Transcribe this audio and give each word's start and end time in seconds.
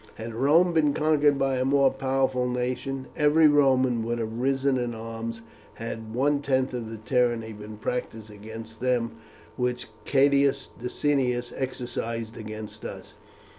Had 0.15 0.33
Rome 0.33 0.73
been 0.73 0.95
conquered 0.95 1.37
by 1.37 1.57
a 1.59 1.63
more 1.63 1.91
powerful 1.93 2.47
nation, 2.49 3.05
every 3.15 3.47
Roman 3.47 4.03
would 4.03 4.17
have 4.17 4.39
risen 4.39 4.79
in 4.79 4.95
arms 4.95 5.41
had 5.75 6.11
one 6.15 6.41
tenth 6.41 6.73
of 6.73 6.89
the 6.89 6.97
tyranny 6.97 7.53
been 7.53 7.77
practised 7.77 8.31
against 8.31 8.79
them 8.79 9.11
which 9.57 9.89
Catus 10.05 10.71
Decianus 10.81 11.53
exercised 11.55 12.35
against 12.35 12.83
us. 12.83 13.13